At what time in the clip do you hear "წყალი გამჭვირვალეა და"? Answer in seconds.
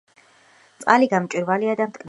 0.81-1.91